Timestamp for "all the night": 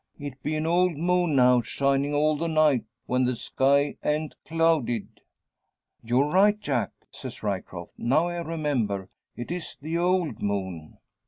2.11-2.85